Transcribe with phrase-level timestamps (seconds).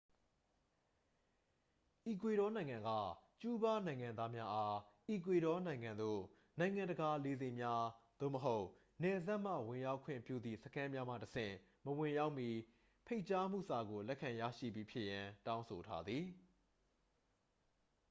[2.07, 2.89] အီကွေဒေါနိုင်ငံက
[3.41, 4.77] ကျူးဘားနိုင်ငံသားများအား
[5.09, 6.19] အီကွေဒေါနိုင်ငံသို့
[6.59, 7.83] နိုင်ငံတကာလေဆိပ်များ
[8.19, 8.65] သို့မဟုတ်
[9.01, 12.49] နယ်စပ်မှ ဝင်ရောက်ခွင့်ပြုသည့်စခန်းများမှတဆင့် မဝင်ရောက်မီ
[13.05, 16.25] ဖိတ်ကြားမှုစာကို လက်ခံရရှိပြီးဖြစ်ရန် တောင်းဆိုထားသည်